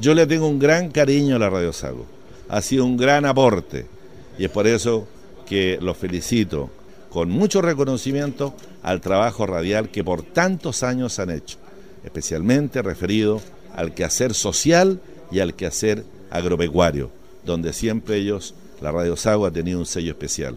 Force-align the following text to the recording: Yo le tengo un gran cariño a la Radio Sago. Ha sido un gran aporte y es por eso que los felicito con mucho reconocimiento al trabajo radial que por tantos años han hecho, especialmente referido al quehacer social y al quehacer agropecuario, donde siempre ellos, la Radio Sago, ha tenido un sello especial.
Yo 0.00 0.14
le 0.14 0.26
tengo 0.26 0.48
un 0.48 0.58
gran 0.58 0.90
cariño 0.90 1.36
a 1.36 1.38
la 1.38 1.50
Radio 1.50 1.74
Sago. 1.74 2.06
Ha 2.48 2.62
sido 2.62 2.86
un 2.86 2.96
gran 2.96 3.26
aporte 3.26 3.84
y 4.38 4.46
es 4.46 4.50
por 4.50 4.66
eso 4.66 5.06
que 5.46 5.78
los 5.82 5.94
felicito 5.94 6.70
con 7.10 7.28
mucho 7.28 7.60
reconocimiento 7.60 8.54
al 8.82 9.02
trabajo 9.02 9.44
radial 9.44 9.90
que 9.90 10.02
por 10.02 10.22
tantos 10.22 10.82
años 10.84 11.18
han 11.18 11.28
hecho, 11.28 11.58
especialmente 12.02 12.80
referido 12.80 13.42
al 13.74 13.92
quehacer 13.92 14.32
social 14.32 15.02
y 15.30 15.40
al 15.40 15.52
quehacer 15.52 16.04
agropecuario, 16.30 17.10
donde 17.44 17.74
siempre 17.74 18.16
ellos, 18.16 18.54
la 18.80 18.92
Radio 18.92 19.16
Sago, 19.16 19.44
ha 19.44 19.50
tenido 19.50 19.78
un 19.78 19.86
sello 19.86 20.12
especial. 20.12 20.56